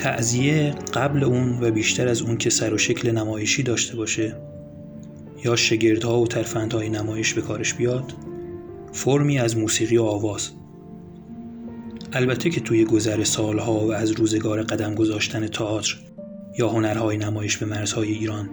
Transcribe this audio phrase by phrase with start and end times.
[0.00, 4.36] تعذیه قبل اون و بیشتر از اون که سر و شکل نمایشی داشته باشه.
[5.44, 8.12] یا شگردها و ترفندهای نمایش به کارش بیاد
[8.92, 10.50] فرمی از موسیقی و آواز.
[12.12, 15.96] البته که توی گذر سالها و از روزگار قدم گذاشتن تئاتر
[16.58, 18.48] یا هنرهای نمایش به مرزهای ایران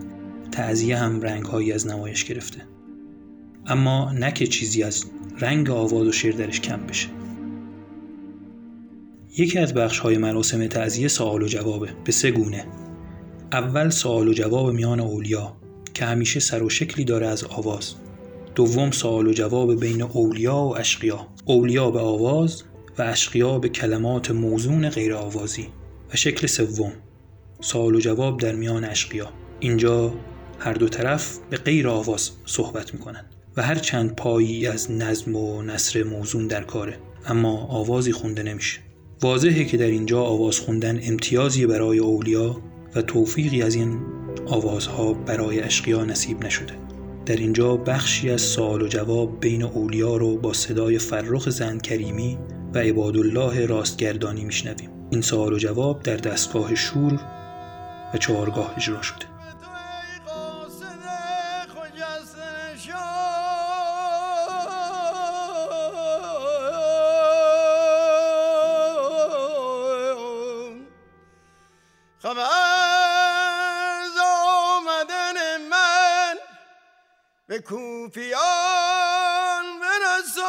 [0.52, 2.62] تعذیه هم رنگهایی از نمایش گرفته.
[3.68, 5.06] اما نه که چیزی از
[5.40, 7.17] رنگ آواز و شعر درش کم بشه.
[9.40, 12.66] یکی از بخش های مراسم تعذیه سوال و جوابه به سه گونه.
[13.52, 15.58] اول سوال و جواب میان اولیا
[15.94, 17.96] که همیشه سر و شکلی داره از آواز.
[18.56, 21.28] دوم سوال و جواب بین اولیا و اشقیا.
[21.46, 22.64] اولیا به آواز
[22.98, 25.68] و اشقیا به کلمات موزون غیر آوازی.
[26.14, 26.92] و شکل سوم
[27.62, 29.30] سوال و جواب در میان اشقیا.
[29.60, 30.14] اینجا
[30.60, 33.26] هر دو طرف به غیر آواز صحبت می‌کنن
[33.58, 36.98] و هر چند پایی از نظم و نصر موزون در کاره.
[37.26, 38.87] اما آوازی خونده نمیشه.
[39.22, 42.62] واضحه که در اینجا آواز خوندن امتیازی برای اولیا
[42.96, 44.00] و توفیقی از این
[44.48, 46.74] آوازها برای اشقیا نصیب نشده.
[47.26, 52.38] در اینجا بخشی از سوال و جواب بین اولیا رو با صدای فرخ زن کریمی
[52.74, 54.90] و عبادالله راستگردانی میشنویم.
[55.12, 57.20] این سوال و جواب در دستگاه شور
[58.14, 59.37] و چهارگاه اجرا شده.
[78.08, 80.48] به کوفیان برسان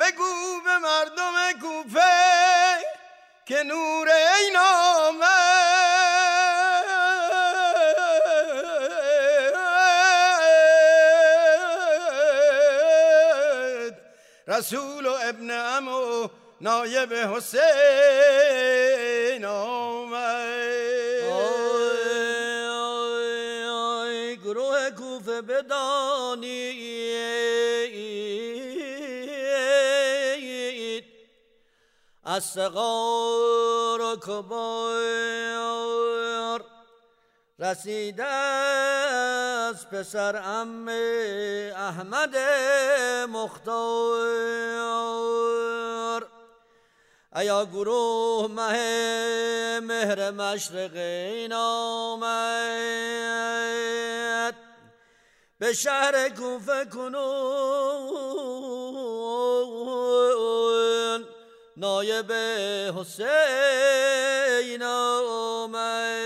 [0.00, 2.00] بگو به مردم کوفه
[3.46, 4.56] که نور این
[14.48, 16.28] رسول و ابن امو
[16.62, 17.62] نایب حسین
[19.44, 20.52] آمد.
[24.44, 26.82] گروه کوفه بدانید.
[32.24, 35.42] از سقار و کبار
[37.58, 40.88] رسیده از پسر ام
[41.76, 42.36] احمد
[43.28, 44.81] مختار.
[47.36, 52.22] ایا گروه مه مهر مشرقین آمد
[55.58, 58.02] به شهر کوفه کنون
[61.76, 62.32] نایب
[62.98, 66.22] حسین آمد.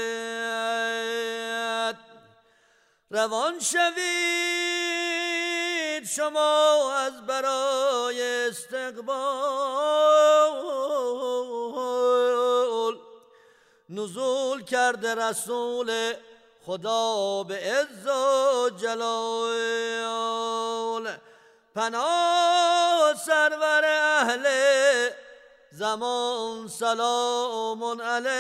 [3.11, 4.66] روان شوید
[6.07, 9.17] شما از برای استقبال
[13.91, 16.15] نزول کرده رسول
[16.67, 19.97] خدا به عز و جلال.
[21.75, 24.47] پناه سرور اهل
[25.71, 28.37] زمان سلام علیک.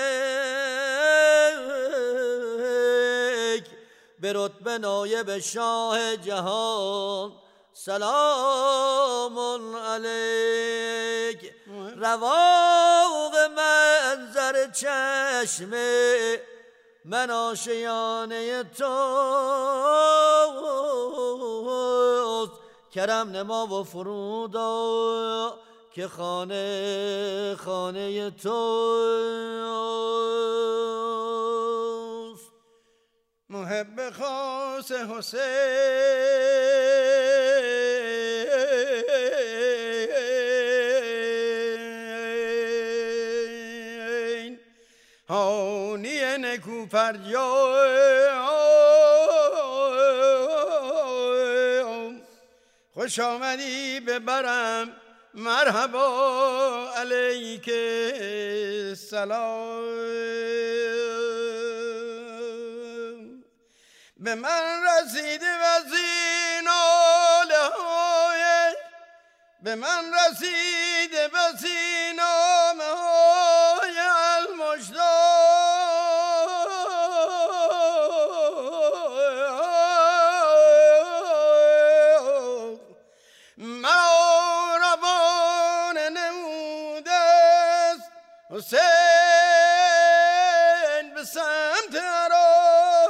[4.20, 7.45] به رتبه نایب شاه جهان
[7.78, 9.38] سلام
[9.76, 11.52] علیک.
[11.96, 15.70] رواق منظر چشم
[17.04, 18.86] من آشیانه توست
[22.94, 25.58] کرم نما و فرودا
[25.94, 28.56] که خانه خانه توست
[33.48, 36.35] محب خاص حسین.
[45.28, 46.86] هانی نکو
[52.94, 54.92] خوش آمدی ببرم
[55.34, 56.08] مرحبا
[56.96, 57.70] علیک
[58.94, 59.86] سلام
[64.16, 68.74] به من رسیده وزین های
[69.62, 75.15] به من رسیده وزین های المجدا
[88.56, 88.80] حسین
[91.14, 93.06] به سمت عراق.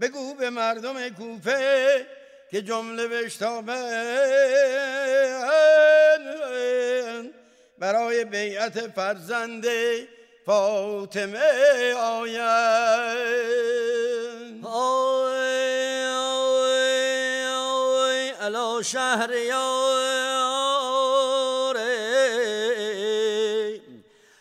[0.00, 2.06] بگو به مردم کوفه
[2.50, 3.72] که جمله بشتابن.
[7.78, 9.66] برای بیعت فرزند
[10.46, 13.91] فاطمه آید
[18.82, 20.22] شهریار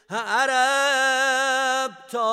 [0.09, 2.31] عرب تا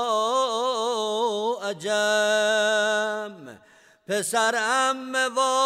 [1.63, 3.59] عجم
[4.09, 5.59] پسر ام والا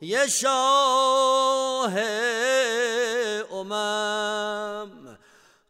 [0.00, 1.92] یه شاه
[3.52, 5.18] امم.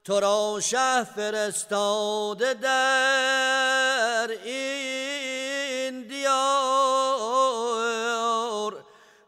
[0.05, 4.86] تو را شه فرستاده در این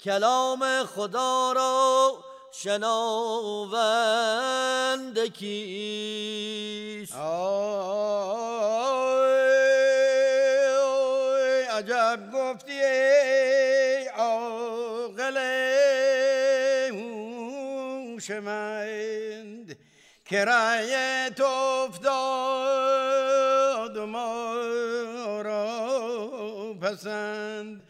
[0.00, 3.76] کلام خدا را شناوند
[5.32, 7.16] کیست
[11.76, 15.36] عجب گفتی ای عاقل
[18.16, 19.76] هوشمند
[20.28, 21.44] که رأی تو
[21.88, 22.08] افتاد
[23.98, 24.54] ما
[25.42, 25.88] را
[26.80, 27.85] پسند